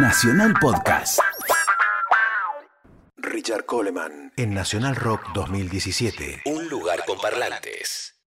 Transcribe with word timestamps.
Nacional 0.00 0.54
Podcast. 0.60 1.18
Richard 3.16 3.66
Coleman 3.66 4.32
en 4.36 4.54
Nacional 4.54 4.94
Rock 4.94 5.22
2017. 5.34 6.42
Un 6.44 6.68
lugar 6.68 7.04
con 7.04 7.18
parlantes. 7.18 8.17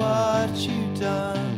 what 0.00 0.56
you've 0.56 0.98
done. 0.98 1.49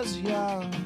Ásia. 0.00 0.79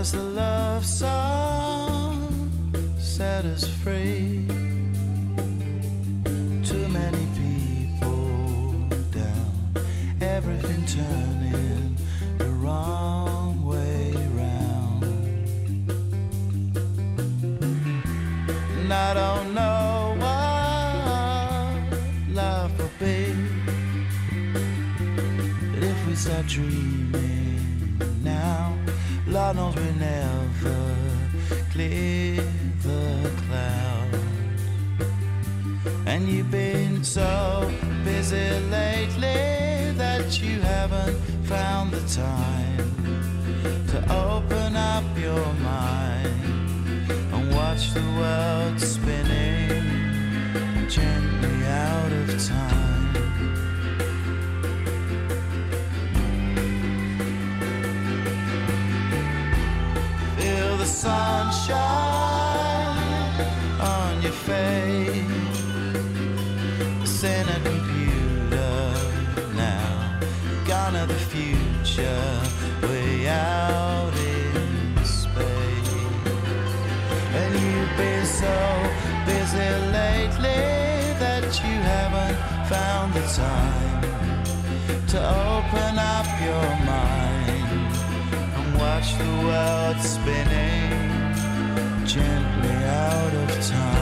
Does 0.00 0.12
the 0.12 0.22
love 0.22 0.86
song 0.86 2.50
set 2.98 3.44
us 3.44 3.68
free? 3.82 4.46
Too 6.64 6.88
many 6.88 7.26
people 7.36 8.88
down, 9.12 9.74
everything 10.22 10.86
turning 10.86 11.98
the 12.38 12.48
wrong 12.48 13.62
way 13.62 14.14
round. 14.32 15.04
And 18.78 18.90
I 18.90 19.12
don't 19.12 19.52
know 19.52 20.14
what 20.22 21.82
life 22.34 22.72
will 22.78 22.90
be. 22.98 23.34
But 25.74 25.84
if 25.84 26.06
we 26.06 26.14
start 26.14 26.46
dreaming 26.46 26.99
Knows 29.52 29.74
we 29.74 29.90
never 29.98 30.96
clear 31.72 32.36
the 32.82 33.30
clouds. 33.48 34.18
And 36.06 36.28
you've 36.28 36.52
been 36.52 37.02
so 37.02 37.68
busy 38.04 38.48
lately 38.70 39.90
that 39.96 40.40
you 40.40 40.60
haven't 40.60 41.16
found 41.46 41.90
the 41.90 42.00
time 42.14 43.86
to 43.88 43.98
open 44.14 44.76
up 44.76 45.04
your 45.18 45.52
mind 45.54 47.10
and 47.10 47.52
watch 47.52 47.92
the 47.92 48.06
world 48.18 48.80
spinning 48.80 49.82
gently 50.88 51.66
out 51.66 52.12
of 52.12 52.46
time. 52.46 52.89
You've 77.52 77.96
been 77.96 78.26
so 78.26 78.56
busy 79.26 79.70
lately 79.98 80.62
that 81.22 81.44
you 81.62 81.74
haven't 81.92 82.38
found 82.68 83.14
the 83.14 83.24
time 83.44 84.02
to 85.08 85.18
open 85.18 85.98
up 85.98 86.28
your 86.48 86.70
mind 86.86 87.92
and 88.56 88.78
watch 88.78 89.08
the 89.18 89.30
world 89.46 89.98
spinning 90.00 91.10
gently 92.06 92.76
out 92.84 93.34
of 93.34 93.66
time. 93.68 93.99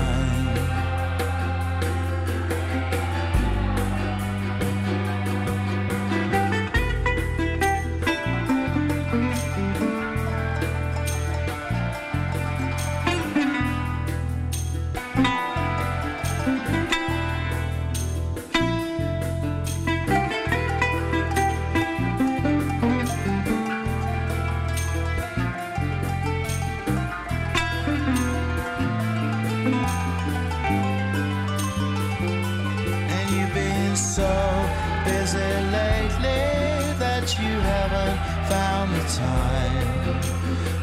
The 38.92 39.00
time 39.18 40.20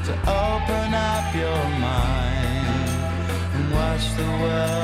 to 0.05 0.13
open 0.29 0.93
up 0.93 1.33
your 1.33 1.63
mind 1.79 2.89
and 3.55 3.71
watch 3.71 4.05
the 4.15 4.29
world 4.41 4.74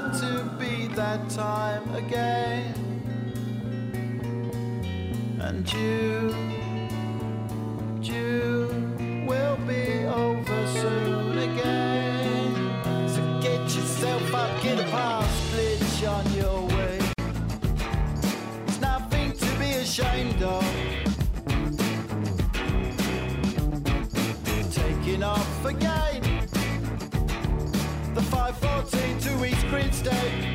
drift. 0.00 0.20
To 0.20 0.44
be 0.58 0.86
that 0.94 1.28
time 1.30 1.94
again. 1.94 2.74
And 5.40 5.72
you 5.72 6.59
mistake 30.02 30.49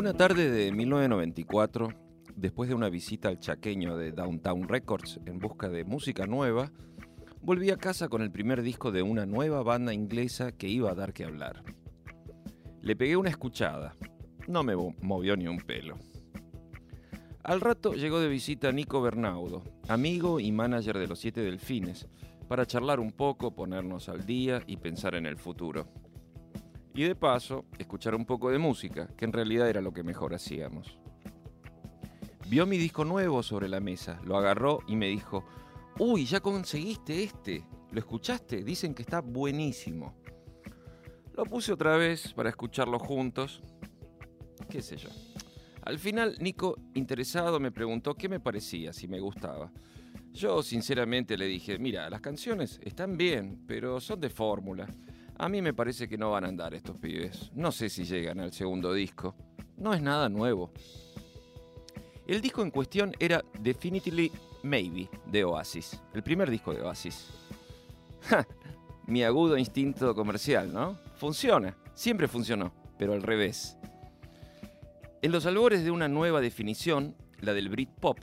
Una 0.00 0.14
tarde 0.14 0.50
de 0.50 0.72
1994, 0.72 1.88
después 2.34 2.70
de 2.70 2.74
una 2.74 2.88
visita 2.88 3.28
al 3.28 3.38
chaqueño 3.38 3.98
de 3.98 4.12
Downtown 4.12 4.66
Records 4.66 5.20
en 5.26 5.38
busca 5.38 5.68
de 5.68 5.84
música 5.84 6.26
nueva, 6.26 6.72
volví 7.42 7.70
a 7.70 7.76
casa 7.76 8.08
con 8.08 8.22
el 8.22 8.30
primer 8.30 8.62
disco 8.62 8.92
de 8.92 9.02
una 9.02 9.26
nueva 9.26 9.62
banda 9.62 9.92
inglesa 9.92 10.52
que 10.52 10.68
iba 10.68 10.90
a 10.90 10.94
dar 10.94 11.12
que 11.12 11.24
hablar. 11.24 11.62
Le 12.80 12.96
pegué 12.96 13.18
una 13.18 13.28
escuchada. 13.28 13.94
No 14.48 14.62
me 14.62 14.74
movió 14.74 15.36
ni 15.36 15.46
un 15.46 15.58
pelo. 15.58 15.98
Al 17.42 17.60
rato 17.60 17.92
llegó 17.92 18.20
de 18.20 18.28
visita 18.28 18.72
Nico 18.72 19.02
Bernaudo, 19.02 19.62
amigo 19.86 20.40
y 20.40 20.50
manager 20.50 20.96
de 20.96 21.08
los 21.08 21.18
Siete 21.18 21.42
Delfines, 21.42 22.08
para 22.48 22.64
charlar 22.64 23.00
un 23.00 23.12
poco, 23.12 23.54
ponernos 23.54 24.08
al 24.08 24.24
día 24.24 24.62
y 24.66 24.78
pensar 24.78 25.14
en 25.14 25.26
el 25.26 25.36
futuro. 25.36 25.88
Y 26.94 27.04
de 27.04 27.14
paso, 27.14 27.66
escuchar 27.78 28.14
un 28.14 28.26
poco 28.26 28.50
de 28.50 28.58
música, 28.58 29.08
que 29.16 29.24
en 29.24 29.32
realidad 29.32 29.68
era 29.68 29.80
lo 29.80 29.92
que 29.92 30.02
mejor 30.02 30.34
hacíamos. 30.34 30.98
Vio 32.48 32.66
mi 32.66 32.78
disco 32.78 33.04
nuevo 33.04 33.42
sobre 33.42 33.68
la 33.68 33.78
mesa, 33.78 34.20
lo 34.24 34.36
agarró 34.36 34.80
y 34.88 34.96
me 34.96 35.06
dijo, 35.06 35.44
uy, 35.98 36.24
ya 36.24 36.40
conseguiste 36.40 37.22
este, 37.22 37.64
¿lo 37.92 38.00
escuchaste? 38.00 38.64
Dicen 38.64 38.92
que 38.92 39.02
está 39.02 39.20
buenísimo. 39.20 40.14
Lo 41.34 41.44
puse 41.44 41.72
otra 41.72 41.96
vez 41.96 42.32
para 42.32 42.50
escucharlo 42.50 42.98
juntos, 42.98 43.62
qué 44.68 44.82
sé 44.82 44.96
yo. 44.96 45.10
Al 45.82 45.98
final, 45.98 46.36
Nico, 46.40 46.76
interesado, 46.94 47.60
me 47.60 47.72
preguntó 47.72 48.14
qué 48.14 48.28
me 48.28 48.40
parecía, 48.40 48.92
si 48.92 49.08
me 49.08 49.20
gustaba. 49.20 49.72
Yo 50.32 50.62
sinceramente 50.62 51.36
le 51.36 51.46
dije, 51.46 51.78
mira, 51.78 52.10
las 52.10 52.20
canciones 52.20 52.80
están 52.82 53.16
bien, 53.16 53.62
pero 53.66 54.00
son 54.00 54.20
de 54.20 54.30
fórmula. 54.30 54.86
A 55.40 55.48
mí 55.48 55.62
me 55.62 55.72
parece 55.72 56.06
que 56.06 56.18
no 56.18 56.32
van 56.32 56.44
a 56.44 56.48
andar 56.48 56.74
estos 56.74 56.98
pibes. 56.98 57.50
No 57.54 57.72
sé 57.72 57.88
si 57.88 58.04
llegan 58.04 58.40
al 58.40 58.52
segundo 58.52 58.92
disco. 58.92 59.34
No 59.78 59.94
es 59.94 60.02
nada 60.02 60.28
nuevo. 60.28 60.70
El 62.26 62.42
disco 62.42 62.60
en 62.60 62.70
cuestión 62.70 63.14
era 63.18 63.42
Definitely 63.58 64.30
Maybe 64.62 65.08
de 65.24 65.44
Oasis, 65.44 65.98
el 66.12 66.22
primer 66.22 66.50
disco 66.50 66.74
de 66.74 66.82
Oasis. 66.82 67.30
Mi 69.06 69.24
agudo 69.24 69.56
instinto 69.56 70.14
comercial, 70.14 70.74
¿no? 70.74 70.98
Funciona, 71.16 71.74
siempre 71.94 72.28
funcionó, 72.28 72.74
pero 72.98 73.14
al 73.14 73.22
revés. 73.22 73.78
En 75.22 75.32
los 75.32 75.46
albores 75.46 75.82
de 75.84 75.90
una 75.90 76.06
nueva 76.06 76.42
definición, 76.42 77.16
la 77.40 77.54
del 77.54 77.70
Britpop, 77.70 78.18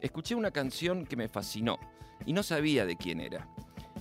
escuché 0.00 0.36
una 0.36 0.52
canción 0.52 1.04
que 1.04 1.16
me 1.16 1.28
fascinó 1.28 1.80
y 2.26 2.32
no 2.32 2.44
sabía 2.44 2.86
de 2.86 2.96
quién 2.96 3.18
era 3.18 3.48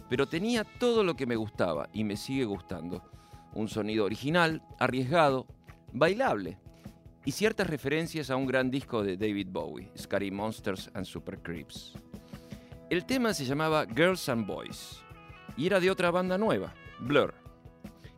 pero 0.09 0.27
tenía 0.27 0.63
todo 0.63 1.03
lo 1.03 1.15
que 1.15 1.27
me 1.27 1.35
gustaba 1.35 1.87
y 1.93 2.03
me 2.03 2.17
sigue 2.17 2.45
gustando. 2.45 3.03
Un 3.53 3.67
sonido 3.67 4.05
original, 4.05 4.63
arriesgado, 4.79 5.47
bailable 5.93 6.57
y 7.25 7.31
ciertas 7.31 7.67
referencias 7.67 8.29
a 8.29 8.35
un 8.35 8.47
gran 8.47 8.71
disco 8.71 9.03
de 9.03 9.17
David 9.17 9.47
Bowie, 9.51 9.91
Scary 9.97 10.31
Monsters 10.31 10.89
and 10.93 11.05
Super 11.05 11.39
Creeps. 11.41 11.93
El 12.89 13.05
tema 13.05 13.33
se 13.33 13.45
llamaba 13.45 13.85
Girls 13.85 14.27
and 14.29 14.47
Boys 14.47 15.03
y 15.55 15.67
era 15.67 15.79
de 15.79 15.91
otra 15.91 16.09
banda 16.09 16.37
nueva, 16.37 16.73
Blur, 16.99 17.35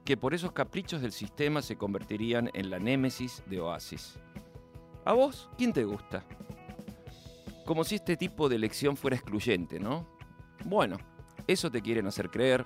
que 0.05 0.15
por 0.15 0.33
esos 0.33 0.53
caprichos 0.53 1.01
del 1.01 1.11
sistema 1.11 1.61
se 1.61 1.75
convertirían 1.75 2.49
en 2.53 2.69
la 2.69 2.79
némesis 2.79 3.43
de 3.47 3.59
Oasis. 3.59 4.17
¿A 5.03 5.13
vos 5.13 5.49
quién 5.57 5.73
te 5.73 5.83
gusta? 5.83 6.23
Como 7.65 7.83
si 7.83 7.95
este 7.95 8.15
tipo 8.15 8.47
de 8.47 8.55
elección 8.55 8.95
fuera 8.95 9.17
excluyente, 9.17 9.79
¿no? 9.79 10.07
Bueno, 10.65 10.97
eso 11.47 11.71
te 11.71 11.81
quieren 11.81 12.07
hacer 12.07 12.29
creer 12.29 12.65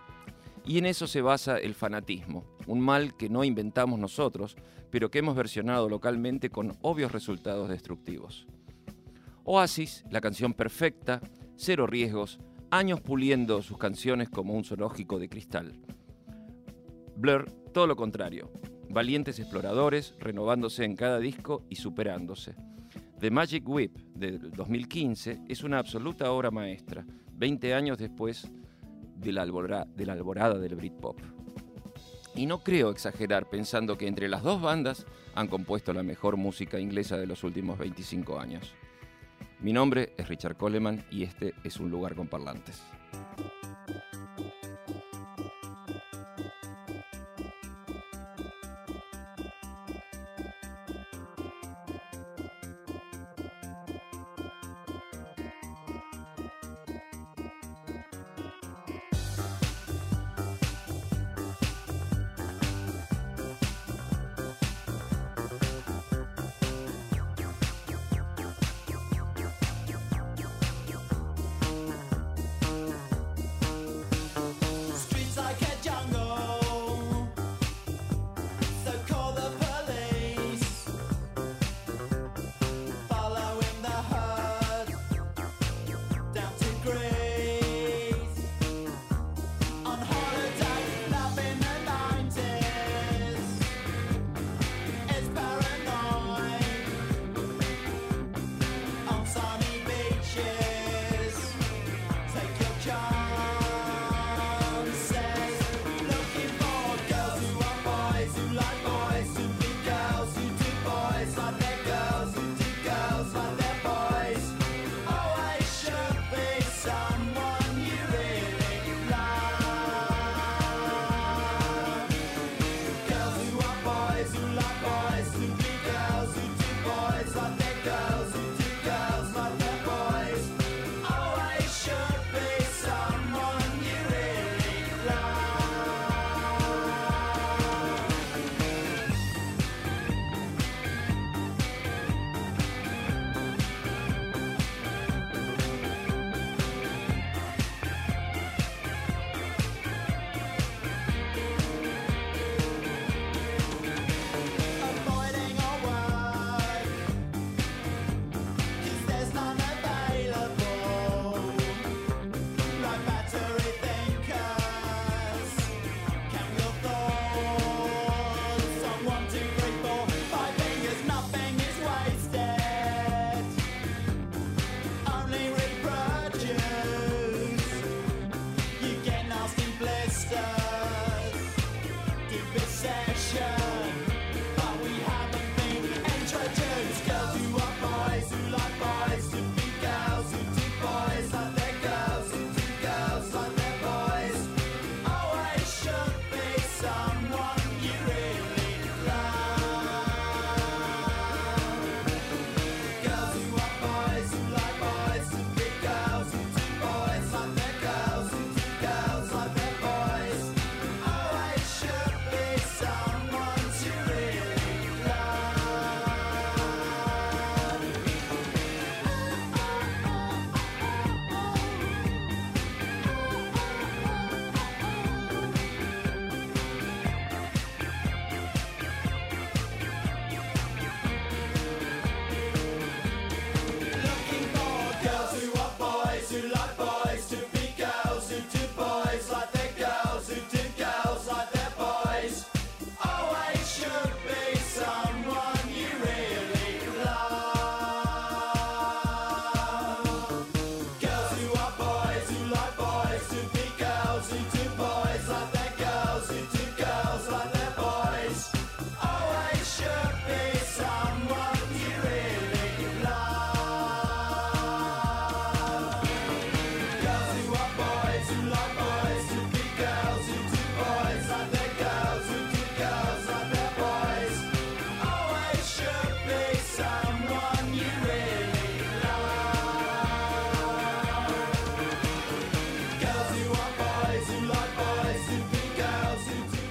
y 0.65 0.77
en 0.77 0.85
eso 0.85 1.07
se 1.07 1.21
basa 1.21 1.57
el 1.57 1.75
fanatismo, 1.75 2.43
un 2.67 2.79
mal 2.79 3.15
que 3.15 3.29
no 3.29 3.43
inventamos 3.43 3.99
nosotros, 3.99 4.55
pero 4.89 5.11
que 5.11 5.19
hemos 5.19 5.35
versionado 5.35 5.89
localmente 5.89 6.49
con 6.49 6.77
obvios 6.81 7.11
resultados 7.11 7.69
destructivos. 7.69 8.47
Oasis, 9.43 10.03
la 10.09 10.21
canción 10.21 10.53
perfecta, 10.53 11.21
cero 11.55 11.85
riesgos, 11.85 12.39
años 12.71 12.99
puliendo 12.99 13.61
sus 13.61 13.77
canciones 13.77 14.29
como 14.29 14.53
un 14.53 14.63
zoológico 14.63 15.19
de 15.19 15.29
cristal. 15.29 15.79
Blur, 17.15 17.51
todo 17.71 17.85
lo 17.85 17.95
contrario, 17.95 18.51
valientes 18.89 19.39
exploradores, 19.39 20.15
renovándose 20.19 20.83
en 20.83 20.95
cada 20.95 21.19
disco 21.19 21.63
y 21.69 21.75
superándose. 21.75 22.55
The 23.19 23.29
Magic 23.31 23.67
Whip 23.67 23.95
del 24.15 24.51
2015 24.51 25.41
es 25.47 25.63
una 25.63 25.79
absoluta 25.79 26.31
obra 26.31 26.51
maestra, 26.51 27.05
20 27.33 27.73
años 27.73 27.97
después 27.97 28.51
de 29.15 29.31
la, 29.31 29.41
alborada, 29.41 30.59
del 30.59 30.75
Britpop. 30.75 31.17
Y 32.35 32.45
no 32.45 32.63
creo 32.63 32.89
exagerar 32.89 33.49
pensando 33.49 33.97
que 33.97 34.07
entre 34.07 34.27
las 34.27 34.43
dos 34.43 34.61
bandas 34.61 35.05
han 35.35 35.47
compuesto 35.47 35.93
la 35.93 36.03
mejor 36.03 36.37
música 36.37 36.79
inglesa 36.79 37.17
de 37.17 37.27
los 37.27 37.43
últimos 37.43 37.77
25 37.77 38.39
años. 38.39 38.73
Mi 39.59 39.71
nombre 39.71 40.13
es 40.17 40.27
Richard 40.27 40.57
Coleman 40.57 41.05
y 41.09 41.23
este 41.23 41.53
es 41.63 41.79
un 41.79 41.89
lugar 41.89 42.15
con 42.15 42.27
parlantes. 42.27 42.83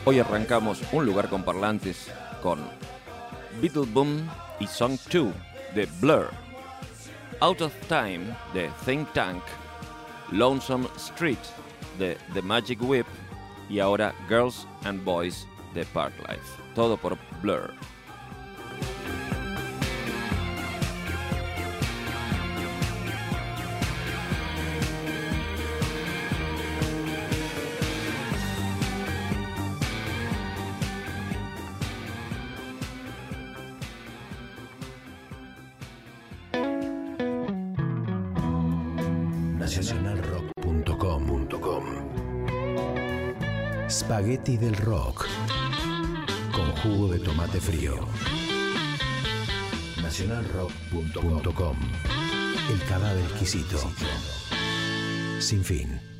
Hoy 0.06 0.18
arrancamos 0.18 0.82
un 0.92 1.06
lugar 1.06 1.30
con 1.30 1.42
parlantes 1.44 2.12
con 2.42 2.58
Beetle 3.62 3.86
Boom 3.86 4.28
y 4.60 4.66
Song 4.66 4.98
2 5.10 5.32
de 5.74 5.88
Blur, 5.98 6.28
Out 7.40 7.62
of 7.62 7.72
Time 7.88 8.26
de 8.52 8.70
Think 8.84 9.10
Tank, 9.14 9.42
Lonesome 10.30 10.86
Street 10.96 11.38
de 11.98 12.18
The 12.34 12.42
Magic 12.42 12.82
Whip 12.82 13.06
y 13.70 13.80
ahora 13.80 14.14
Girls 14.28 14.66
and 14.84 15.02
Boys 15.02 15.46
de 15.72 15.86
Parklife. 15.86 16.62
Todo 16.74 16.98
por 16.98 17.16
Blur. 17.40 17.72
Spaghetti 44.24 44.56
del 44.56 44.74
rock 44.76 45.26
con 46.50 46.72
jugo 46.76 47.08
de 47.08 47.18
tomate 47.18 47.60
frío. 47.60 48.08
nacionalrock.com. 50.00 51.76
El 52.72 52.88
cadáver 52.88 53.22
exquisito. 53.22 53.76
Sin 55.40 55.62
fin. 55.62 56.13